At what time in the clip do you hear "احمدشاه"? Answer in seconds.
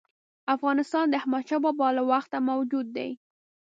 1.21-1.61